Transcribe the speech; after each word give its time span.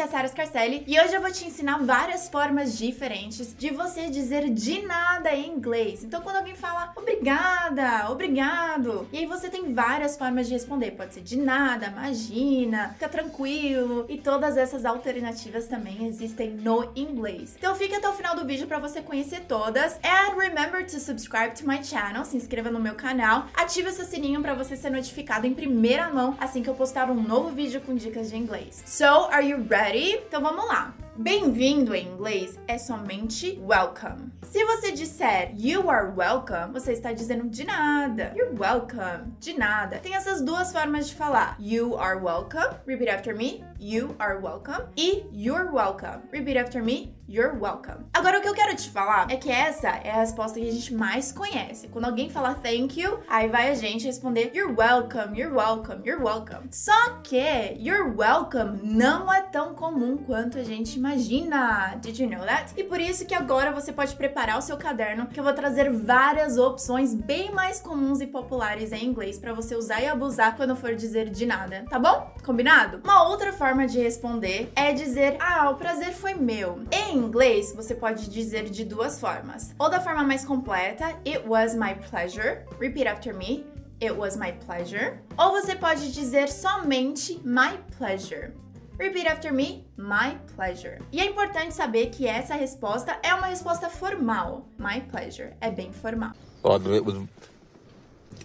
aqui 0.00 0.02
é 0.02 0.04
a 0.04 0.08
Sara 0.08 0.28
Scarcelli 0.28 0.84
e 0.86 0.98
hoje 0.98 1.14
eu 1.14 1.20
vou 1.20 1.30
te 1.30 1.44
ensinar 1.44 1.78
várias 1.78 2.28
formas 2.28 2.78
diferentes 2.78 3.54
de 3.56 3.70
você 3.70 4.08
dizer 4.08 4.48
de 4.48 4.82
nada 4.82 5.34
em 5.34 5.50
inglês. 5.50 6.02
Então, 6.02 6.22
quando 6.22 6.36
alguém 6.36 6.54
fala 6.54 6.92
obrigada, 6.96 8.10
obrigado, 8.10 9.06
e 9.12 9.18
aí 9.18 9.26
você 9.26 9.48
tem 9.48 9.74
várias 9.74 10.16
formas 10.16 10.46
de 10.46 10.54
responder. 10.54 10.92
Pode 10.92 11.14
ser 11.14 11.20
de 11.20 11.36
nada, 11.36 11.86
imagina, 11.88 12.90
fica 12.94 13.08
tranquilo, 13.08 14.06
e 14.08 14.18
todas 14.18 14.56
essas 14.56 14.84
alternativas 14.84 15.66
também 15.66 16.06
existem 16.06 16.50
no 16.50 16.90
inglês. 16.96 17.54
Então, 17.58 17.74
fica 17.74 17.98
até 17.98 18.08
o 18.08 18.14
final 18.14 18.34
do 18.34 18.46
vídeo 18.46 18.66
para 18.66 18.78
você 18.78 19.02
conhecer 19.02 19.40
todas. 19.40 19.98
And 20.02 20.36
remember 20.36 20.84
to 20.84 20.98
subscribe 20.98 21.54
to 21.56 21.66
my 21.66 21.82
channel, 21.82 22.24
se 22.24 22.36
inscreva 22.36 22.70
no 22.70 22.80
meu 22.80 22.94
canal, 22.94 23.46
ative 23.54 23.92
seu 23.92 24.04
sininho 24.04 24.40
para 24.40 24.54
você 24.54 24.76
ser 24.76 24.90
notificado 24.90 25.46
em 25.46 25.54
primeira 25.54 26.08
mão 26.10 26.36
assim 26.40 26.62
que 26.62 26.70
eu 26.70 26.74
postar 26.74 27.10
um 27.10 27.22
novo 27.22 27.50
vídeo 27.50 27.80
com 27.80 27.94
dicas 27.94 28.30
de 28.30 28.36
inglês. 28.36 28.82
So, 28.86 29.28
are 29.30 29.46
you 29.46 29.66
ready? 29.68 29.89
Então 29.92 30.40
vamos 30.40 30.68
lá. 30.68 30.94
Bem-vindo 31.16 31.96
em 31.96 32.06
inglês 32.06 32.56
é 32.68 32.78
somente 32.78 33.60
welcome. 33.60 34.30
Se 34.44 34.64
você 34.64 34.92
disser 34.92 35.52
you 35.58 35.90
are 35.90 36.12
welcome, 36.16 36.72
você 36.72 36.92
está 36.92 37.12
dizendo 37.12 37.48
de 37.48 37.64
nada. 37.64 38.32
You're 38.36 38.54
welcome. 38.56 39.32
De 39.40 39.52
nada. 39.58 39.98
Tem 39.98 40.14
essas 40.14 40.40
duas 40.42 40.70
formas 40.72 41.08
de 41.08 41.16
falar. 41.16 41.56
You 41.58 41.96
are 41.96 42.20
welcome. 42.20 42.76
Repeat 42.86 43.10
after 43.10 43.34
me. 43.36 43.64
You 43.80 44.14
are 44.20 44.38
welcome. 44.40 44.86
E 44.96 45.24
you're 45.32 45.72
welcome. 45.72 46.22
Repeat 46.32 46.56
after 46.56 46.82
me. 46.82 47.12
You're 47.32 47.56
welcome. 47.56 48.06
Agora 48.12 48.40
o 48.40 48.42
que 48.42 48.48
eu 48.48 48.54
quero 48.54 48.74
te 48.74 48.90
falar 48.90 49.30
é 49.30 49.36
que 49.36 49.48
essa 49.48 49.86
é 49.86 50.10
a 50.10 50.16
resposta 50.16 50.58
que 50.58 50.68
a 50.68 50.72
gente 50.72 50.92
mais 50.92 51.30
conhece. 51.30 51.86
Quando 51.86 52.06
alguém 52.06 52.28
fala 52.28 52.56
thank 52.56 53.00
you, 53.00 53.20
aí 53.28 53.48
vai 53.48 53.70
a 53.70 53.74
gente 53.76 54.04
responder 54.04 54.50
you're 54.52 54.74
welcome, 54.74 55.38
you're 55.38 55.54
welcome, 55.54 56.02
you're 56.04 56.20
welcome. 56.20 56.66
Só 56.72 57.20
que 57.22 57.76
you're 57.78 58.10
welcome 58.16 58.80
não 58.82 59.32
é 59.32 59.42
tão 59.42 59.76
comum 59.76 60.16
quanto 60.16 60.58
a 60.58 60.64
gente 60.64 60.96
imagina. 60.96 61.94
Did 62.02 62.18
you 62.18 62.28
know 62.28 62.44
that? 62.44 62.72
E 62.76 62.82
por 62.82 63.00
isso 63.00 63.24
que 63.24 63.34
agora 63.34 63.70
você 63.70 63.92
pode 63.92 64.16
preparar 64.16 64.58
o 64.58 64.62
seu 64.62 64.76
caderno, 64.76 65.28
que 65.28 65.38
eu 65.38 65.44
vou 65.44 65.52
trazer 65.52 65.88
várias 65.88 66.58
opções 66.58 67.14
bem 67.14 67.52
mais 67.52 67.78
comuns 67.78 68.20
e 68.20 68.26
populares 68.26 68.90
em 68.90 69.04
inglês 69.04 69.38
para 69.38 69.52
você 69.52 69.76
usar 69.76 70.00
e 70.00 70.08
abusar 70.08 70.56
quando 70.56 70.74
for 70.74 70.96
dizer 70.96 71.30
de 71.30 71.46
nada, 71.46 71.84
tá 71.88 71.96
bom? 71.96 72.34
Combinado? 72.50 73.00
Uma 73.04 73.28
outra 73.28 73.52
forma 73.52 73.86
de 73.86 74.00
responder 74.00 74.72
é 74.74 74.92
dizer: 74.92 75.36
"Ah, 75.38 75.70
o 75.70 75.76
prazer 75.76 76.12
foi 76.12 76.34
meu". 76.34 76.80
Em 76.90 77.16
inglês, 77.16 77.72
você 77.72 77.94
pode 77.94 78.28
dizer 78.28 78.64
de 78.68 78.84
duas 78.84 79.20
formas. 79.20 79.72
Ou 79.78 79.88
da 79.88 80.00
forma 80.00 80.24
mais 80.24 80.44
completa, 80.44 81.16
it 81.24 81.46
was 81.46 81.76
my 81.76 81.94
pleasure. 82.10 82.64
Repeat 82.80 83.06
after 83.06 83.32
me. 83.32 83.64
It 84.02 84.10
was 84.14 84.36
my 84.36 84.50
pleasure. 84.66 85.20
Ou 85.38 85.52
você 85.52 85.76
pode 85.76 86.10
dizer 86.10 86.48
somente 86.48 87.40
my 87.44 87.78
pleasure. 87.96 88.52
Repeat 88.98 89.28
after 89.28 89.52
me, 89.52 89.86
my 89.96 90.36
pleasure. 90.56 90.98
E 91.12 91.20
é 91.20 91.26
importante 91.26 91.72
saber 91.72 92.06
que 92.10 92.26
essa 92.26 92.56
resposta 92.56 93.16
é 93.22 93.32
uma 93.32 93.46
resposta 93.46 93.88
formal. 93.88 94.66
My 94.76 95.02
pleasure 95.02 95.52
é 95.60 95.70
bem 95.70 95.92
formal. 95.92 96.32
Well, 96.64 96.80
it 96.92 97.04
was, 97.04 97.28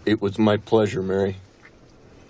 it 0.06 0.22
was 0.22 0.38
my 0.38 0.58
pleasure, 0.58 1.02
Mary. 1.02 1.34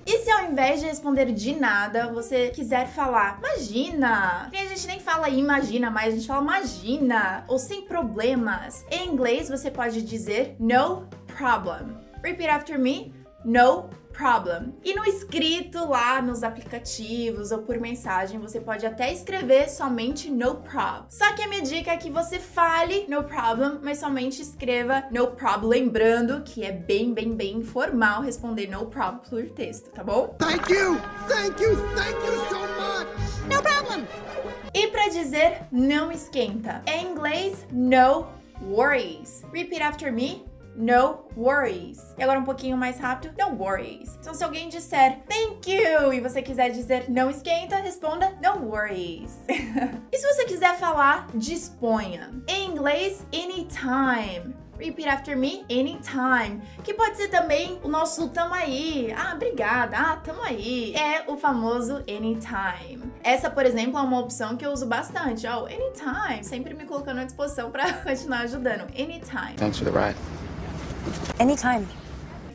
E 0.07 0.19
se 0.19 0.31
ao 0.31 0.45
invés 0.45 0.79
de 0.79 0.87
responder 0.87 1.33
de 1.33 1.57
nada, 1.57 2.13
você 2.13 2.51
quiser 2.51 2.87
falar 2.87 3.41
imagina? 3.41 4.49
E 4.53 4.57
a 4.57 4.65
gente 4.67 4.87
nem 4.87 5.01
fala 5.01 5.29
imagina 5.29 5.91
mais, 5.91 6.15
a 6.15 6.17
gente 6.17 6.29
fala 6.29 6.43
imagina 6.43 7.45
ou 7.49 7.59
sem 7.59 7.83
problemas. 7.83 8.85
Em 8.89 9.09
inglês 9.09 9.49
você 9.49 9.69
pode 9.69 10.01
dizer 10.03 10.55
no 10.61 11.09
problem. 11.37 11.99
Repeat 12.23 12.51
after 12.51 12.79
me. 12.79 13.13
No 13.45 13.83
problem. 13.83 14.06
E 14.83 14.95
no 14.95 15.05
escrito 15.05 15.89
lá 15.89 16.23
nos 16.23 16.43
aplicativos 16.43 17.51
ou 17.51 17.59
por 17.59 17.79
mensagem, 17.79 18.41
você 18.41 18.61
pode 18.61 18.87
até 18.87 19.13
escrever 19.13 19.69
somente 19.69 20.31
no 20.31 20.57
prob. 20.57 21.07
Só 21.09 21.35
que 21.35 21.43
a 21.43 21.49
minha 21.49 21.63
dica 21.63 21.93
é 21.93 21.97
que 21.97 22.11
você 22.11 22.39
fale 22.39 23.07
no 23.09 23.25
problem, 23.25 23.79
mas 23.83 23.99
somente 23.99 24.41
escreva 24.41 25.05
no 25.11 25.29
prob, 25.29 25.67
lembrando 25.67 26.43
que 26.43 26.65
é 26.65 26.73
bem, 26.73 27.13
bem, 27.13 27.35
bem 27.35 27.59
informal 27.59 28.23
responder 28.23 28.69
no 28.69 28.87
prob 28.87 29.21
por 29.29 29.45
texto, 29.51 29.91
tá 29.91 30.03
bom? 30.03 30.35
Thank 30.39 30.73
you! 30.73 30.99
Thank 31.29 31.63
you! 31.63 31.77
Thank 31.95 32.17
you 32.27 32.37
so 32.49 32.61
much! 32.61 33.55
No 33.55 33.63
problem! 33.63 34.07
E 34.73 34.89
para 34.89 35.09
dizer 35.09 35.63
não 35.71 36.11
esquenta, 36.11 36.83
em 36.87 37.13
inglês, 37.13 37.67
no 37.71 38.27
worries. 38.63 39.45
Repeat 39.53 39.83
after 39.83 40.13
me. 40.13 40.56
No 40.77 41.25
worries. 41.37 42.15
E 42.19 42.23
agora 42.23 42.39
um 42.39 42.45
pouquinho 42.45 42.77
mais 42.77 42.99
rápido, 42.99 43.35
no 43.39 43.57
worries. 43.57 44.17
Então, 44.21 44.35
se 44.35 44.45
alguém 44.45 44.69
disser 44.69 45.21
thank 45.27 45.73
you 45.73 46.13
e 46.13 46.21
você 46.21 46.43
quiser 46.43 46.71
dizer 46.71 47.09
não 47.09 47.31
esquenta, 47.31 47.77
responda 47.77 48.37
no 48.43 48.67
worries. 48.67 49.41
e 49.49 50.19
se 50.19 50.35
você 50.35 50.45
quiser 50.45 50.77
falar 50.77 51.29
disponha? 51.35 52.31
Em 52.47 52.71
inglês, 52.71 53.25
anytime. 53.33 54.55
Repeat 54.79 55.09
after 55.09 55.37
me, 55.37 55.65
anytime. 55.71 56.61
Que 56.85 56.93
pode 56.93 57.17
ser 57.17 57.29
também 57.29 57.81
o 57.83 57.89
nosso 57.89 58.29
tamo 58.29 58.53
aí. 58.53 59.13
Ah, 59.17 59.33
obrigada. 59.35 59.97
Ah, 59.97 60.17
tamo 60.17 60.43
aí. 60.43 60.95
É 60.95 61.25
o 61.27 61.37
famoso 61.37 62.05
anytime. 62.07 63.03
Essa, 63.23 63.49
por 63.49 63.65
exemplo, 63.65 63.99
é 63.99 64.03
uma 64.03 64.21
opção 64.21 64.57
que 64.57 64.67
eu 64.67 64.71
uso 64.71 64.87
bastante. 64.87 65.47
Oh, 65.47 65.65
anytime. 65.65 66.45
Sempre 66.45 66.75
me 66.75 66.85
colocando 66.85 67.21
à 67.21 67.25
disposição 67.25 67.71
para 67.71 67.91
continuar 68.05 68.41
ajudando. 68.41 68.83
Anytime. 68.93 69.57
Thanks 69.57 69.79
for 69.79 69.91
the 69.91 69.99
ride. 69.99 70.17
Anytime. 71.39 71.87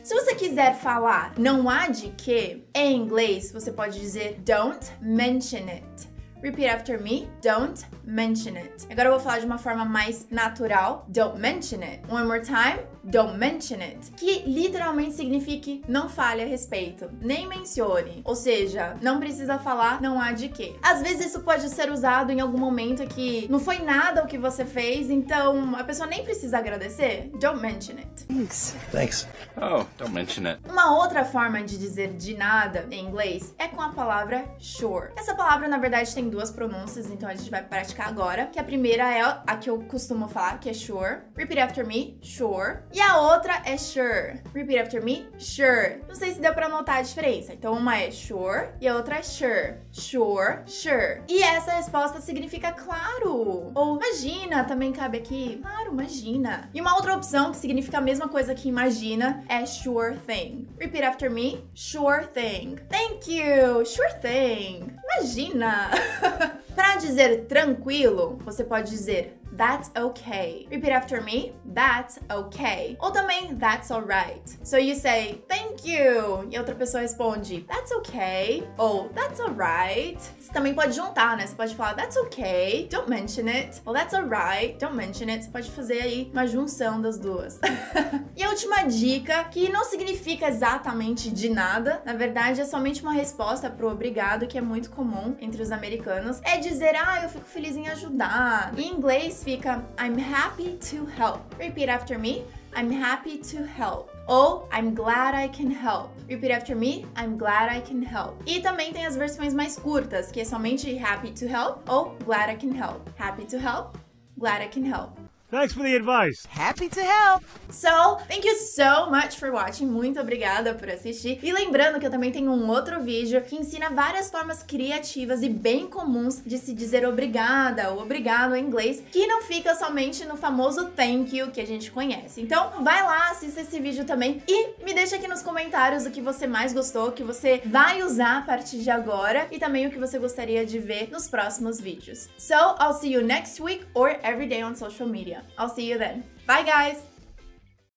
Se 0.02 0.14
você 0.14 0.34
quiser 0.34 0.74
falar 0.74 1.32
não 1.38 1.68
há 1.68 1.88
de 1.88 2.08
que, 2.10 2.64
em 2.74 2.96
inglês 2.96 3.52
você 3.52 3.70
pode 3.70 4.00
dizer 4.00 4.40
don't 4.44 4.90
mention 5.00 5.68
it. 5.68 6.12
Repeat 6.42 6.68
after 6.68 7.00
me. 7.00 7.28
Don't 7.40 7.86
mention 8.04 8.56
it. 8.56 8.86
Agora 8.90 9.08
eu 9.08 9.12
vou 9.12 9.20
falar 9.20 9.38
de 9.38 9.46
uma 9.46 9.58
forma 9.58 9.84
mais 9.84 10.26
natural. 10.28 11.06
Don't 11.08 11.38
mention 11.38 11.82
it. 11.82 12.02
One 12.10 12.26
more 12.26 12.40
time. 12.40 12.80
Don't 13.04 13.36
mention 13.36 13.80
it. 13.80 14.10
Que 14.16 14.42
literalmente 14.46 15.14
significa 15.14 15.52
não 15.88 16.08
fale 16.08 16.42
a 16.42 16.46
respeito. 16.46 17.10
Nem 17.20 17.46
mencione. 17.46 18.22
Ou 18.24 18.34
seja, 18.34 18.96
não 19.00 19.18
precisa 19.18 19.58
falar 19.58 20.00
não 20.00 20.20
há 20.20 20.32
de 20.32 20.48
que. 20.48 20.76
Às 20.82 21.02
vezes 21.02 21.26
isso 21.26 21.40
pode 21.40 21.68
ser 21.68 21.90
usado 21.90 22.30
em 22.30 22.40
algum 22.40 22.58
momento 22.58 23.06
que 23.06 23.46
não 23.50 23.58
foi 23.58 23.78
nada 23.78 24.22
o 24.22 24.26
que 24.26 24.38
você 24.38 24.64
fez, 24.64 25.10
então 25.10 25.74
a 25.76 25.84
pessoa 25.84 26.06
nem 26.08 26.24
precisa 26.24 26.58
agradecer. 26.58 27.30
Don't 27.40 27.60
mention 27.60 27.96
it. 27.98 28.24
Thanks. 28.26 28.76
Thanks. 28.90 29.28
Oh, 29.56 29.84
don't 29.98 30.12
mention 30.12 30.46
it. 30.46 30.60
Uma 30.68 30.96
outra 30.96 31.24
forma 31.24 31.62
de 31.62 31.78
dizer 31.78 32.14
de 32.14 32.34
nada 32.34 32.86
em 32.90 33.04
inglês 33.06 33.54
é 33.58 33.68
com 33.68 33.80
a 33.80 33.90
palavra 33.90 34.44
sure. 34.58 35.10
Essa 35.16 35.34
palavra, 35.34 35.68
na 35.68 35.78
verdade, 35.78 36.14
tem 36.14 36.28
duas 36.28 36.50
pronúncias, 36.50 37.10
então 37.10 37.28
a 37.28 37.34
gente 37.34 37.50
vai 37.50 37.62
praticar 37.62 38.08
agora. 38.08 38.46
Que 38.46 38.58
a 38.58 38.64
primeira 38.64 39.12
é 39.12 39.20
a 39.22 39.56
que 39.56 39.68
eu 39.68 39.80
costumo 39.82 40.28
falar, 40.28 40.58
que 40.58 40.68
é 40.68 40.74
sure. 40.74 41.20
Repeat 41.36 41.60
after 41.60 41.86
me, 41.86 42.18
sure. 42.22 42.78
E 42.92 43.00
a 43.00 43.18
outra 43.18 43.62
é 43.64 43.76
sure. 43.78 44.40
Repeat 44.54 44.78
after 44.78 45.02
me, 45.02 45.26
sure. 45.38 46.02
Não 46.06 46.14
sei 46.14 46.32
se 46.32 46.40
deu 46.40 46.52
pra 46.52 46.68
notar 46.68 46.98
a 46.98 47.02
diferença. 47.02 47.54
Então 47.54 47.72
uma 47.72 47.96
é 47.98 48.10
sure 48.10 48.68
e 48.80 48.86
a 48.86 48.94
outra 48.94 49.16
é 49.16 49.22
sure. 49.22 49.76
Sure, 49.90 50.58
sure. 50.66 51.22
E 51.26 51.42
essa 51.42 51.72
resposta 51.72 52.20
significa 52.20 52.72
claro. 52.72 53.72
Ou 53.74 53.96
imagina, 53.96 54.64
também 54.64 54.92
cabe 54.92 55.18
aqui. 55.18 55.58
Claro, 55.62 55.92
imagina. 55.92 56.68
E 56.74 56.80
uma 56.80 56.94
outra 56.94 57.14
opção 57.16 57.50
que 57.50 57.56
significa 57.56 57.98
a 57.98 58.02
mesma 58.02 58.28
coisa 58.28 58.54
que 58.54 58.68
imagina 58.68 59.42
é 59.48 59.64
sure 59.64 60.18
thing. 60.26 60.68
Repeat 60.78 61.04
after 61.04 61.30
me, 61.30 61.64
sure 61.74 62.26
thing. 62.26 62.76
Thank 62.90 63.32
you, 63.32 63.84
sure 63.86 64.12
thing. 64.20 64.94
Imagina. 65.16 65.90
Para 66.74 66.96
dizer 66.96 67.46
tranquilo, 67.46 68.38
você 68.44 68.64
pode 68.64 68.90
dizer 68.90 69.38
That's 69.52 69.90
okay. 69.96 70.66
Repeat 70.70 70.92
after 70.92 71.20
me. 71.20 71.52
That's 71.64 72.18
okay. 72.30 72.96
Ou 73.00 73.10
também, 73.10 73.54
that's 73.56 73.90
alright. 73.90 74.42
So 74.62 74.78
you 74.78 74.94
say, 74.94 75.42
thank 75.46 75.86
you. 75.86 76.48
E 76.50 76.58
outra 76.58 76.74
pessoa 76.74 77.02
responde, 77.02 77.66
that's 77.68 77.92
okay. 77.92 78.66
Ou, 78.78 79.10
that's 79.10 79.40
alright. 79.40 80.18
Você 80.38 80.50
também 80.52 80.74
pode 80.74 80.94
juntar, 80.94 81.36
né? 81.36 81.46
Você 81.46 81.54
pode 81.54 81.74
falar, 81.74 81.94
that's 81.94 82.16
okay. 82.16 82.88
Don't 82.90 83.10
mention 83.10 83.46
it. 83.46 83.80
Ou, 83.84 83.92
that's 83.92 84.14
alright. 84.14 84.78
Don't 84.78 84.96
mention 84.96 85.28
it. 85.28 85.44
Você 85.44 85.50
pode 85.50 85.70
fazer 85.70 86.00
aí 86.00 86.30
uma 86.32 86.46
junção 86.46 87.00
das 87.00 87.18
duas. 87.18 87.60
e 88.34 88.42
a 88.42 88.48
última 88.48 88.84
dica, 88.84 89.44
que 89.44 89.68
não 89.70 89.84
significa 89.84 90.48
exatamente 90.48 91.30
de 91.30 91.50
nada. 91.50 92.02
Na 92.06 92.14
verdade, 92.14 92.60
é 92.60 92.64
somente 92.64 93.02
uma 93.02 93.12
resposta 93.12 93.68
pro 93.68 93.90
obrigado, 93.90 94.46
que 94.46 94.56
é 94.56 94.62
muito 94.62 94.90
comum 94.90 95.36
entre 95.40 95.62
os 95.62 95.70
americanos. 95.70 96.40
É 96.42 96.56
dizer, 96.56 96.96
ah, 96.96 97.20
eu 97.22 97.28
fico 97.28 97.46
feliz 97.46 97.76
em 97.76 97.88
ajudar. 97.88 98.72
Em 98.78 98.98
fica 99.42 99.84
I'm 99.98 100.18
happy 100.18 100.78
to 100.90 101.06
help. 101.06 101.40
Repeat 101.58 101.88
after 101.88 102.18
me. 102.18 102.44
I'm 102.74 102.90
happy 102.90 103.38
to 103.38 103.64
help. 103.64 104.10
Ou 104.28 104.66
I'm 104.72 104.94
glad 104.94 105.34
I 105.34 105.48
can 105.48 105.70
help. 105.70 106.10
Repeat 106.28 106.50
after 106.50 106.74
me. 106.74 107.04
I'm 107.16 107.36
glad 107.36 107.70
I 107.70 107.80
can 107.80 108.02
help. 108.02 108.42
E 108.46 108.60
também 108.60 108.92
tem 108.92 109.06
as 109.06 109.16
versões 109.16 109.52
mais 109.52 109.76
curtas, 109.76 110.30
que 110.30 110.40
é 110.40 110.44
somente 110.44 110.96
happy 110.98 111.32
to 111.32 111.46
help 111.46 111.88
ou 111.88 112.16
glad 112.24 112.50
I 112.50 112.56
can 112.56 112.72
help. 112.72 113.08
Happy 113.18 113.44
to 113.46 113.58
help, 113.58 113.96
glad 114.38 114.62
I 114.62 114.68
can 114.68 114.84
help. 114.84 115.21
Thanks 115.52 115.74
for 115.74 115.82
the 115.82 115.94
advice. 115.94 116.46
Happy 116.48 116.88
to 116.88 117.02
help. 117.02 117.44
So, 117.68 118.16
thank 118.26 118.46
you 118.46 118.56
so 118.56 119.10
much 119.10 119.36
for 119.36 119.52
watching. 119.52 119.86
Muito 119.86 120.18
obrigada 120.18 120.72
por 120.72 120.88
assistir. 120.88 121.40
E 121.42 121.52
lembrando 121.52 122.00
que 122.00 122.06
eu 122.06 122.10
também 122.10 122.32
tenho 122.32 122.50
um 122.50 122.70
outro 122.70 123.02
vídeo 123.02 123.38
que 123.42 123.56
ensina 123.56 123.90
várias 123.90 124.30
formas 124.30 124.62
criativas 124.62 125.42
e 125.42 125.50
bem 125.50 125.86
comuns 125.86 126.40
de 126.42 126.56
se 126.56 126.72
dizer 126.72 127.06
obrigada 127.06 127.90
ou 127.90 128.00
obrigado 128.00 128.56
em 128.56 128.64
inglês, 128.64 129.02
que 129.12 129.26
não 129.26 129.42
fica 129.42 129.74
somente 129.74 130.24
no 130.24 130.38
famoso 130.38 130.86
thank 130.86 131.36
you 131.36 131.50
que 131.50 131.60
a 131.60 131.66
gente 131.66 131.90
conhece. 131.90 132.40
Então, 132.40 132.82
vai 132.82 133.02
lá, 133.02 133.30
assista 133.30 133.60
esse 133.60 133.78
vídeo 133.78 134.06
também 134.06 134.42
e 134.48 134.82
me 134.82 134.94
deixa 134.94 135.16
aqui 135.16 135.28
nos 135.28 135.42
comentários 135.42 136.06
o 136.06 136.10
que 136.10 136.22
você 136.22 136.46
mais 136.46 136.72
gostou, 136.72 137.08
o 137.08 137.12
que 137.12 137.22
você 137.22 137.60
vai 137.66 138.02
usar 138.02 138.38
a 138.38 138.42
partir 138.42 138.78
de 138.78 138.90
agora 138.90 139.48
e 139.50 139.58
também 139.58 139.86
o 139.86 139.90
que 139.90 139.98
você 139.98 140.18
gostaria 140.18 140.64
de 140.64 140.78
ver 140.78 141.10
nos 141.10 141.28
próximos 141.28 141.78
vídeos. 141.78 142.30
So, 142.38 142.54
I'll 142.80 142.94
see 142.94 143.12
you 143.12 143.22
next 143.22 143.62
week 143.62 143.84
or 143.92 144.18
every 144.22 144.48
day 144.48 144.64
on 144.64 144.74
social 144.74 145.06
media. 145.06 145.41
I'll 145.58 145.68
see 145.68 145.88
you 145.88 145.98
then. 145.98 146.24
Bye, 146.46 146.62
guys! 146.62 147.11